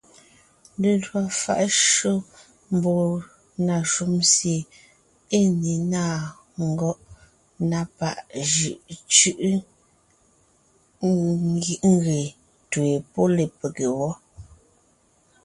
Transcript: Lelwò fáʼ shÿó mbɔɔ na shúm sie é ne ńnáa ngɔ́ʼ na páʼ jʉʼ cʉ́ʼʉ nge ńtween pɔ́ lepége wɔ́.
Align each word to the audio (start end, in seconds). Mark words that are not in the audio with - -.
Lelwò 0.81 1.19
fáʼ 1.41 1.61
shÿó 1.89 2.13
mbɔɔ 2.75 3.07
na 3.65 3.75
shúm 3.91 4.13
sie 4.33 4.59
é 5.37 5.39
ne 5.61 5.71
ńnáa 5.81 6.17
ngɔ́ʼ 6.67 6.99
na 7.69 7.79
páʼ 7.97 8.15
jʉʼ 8.53 8.75
cʉ́ʼʉ 9.13 9.51
nge 11.51 11.73
ńtween 12.71 12.99
pɔ́ 13.13 13.25
lepége 13.37 13.87
wɔ́. 13.99 14.13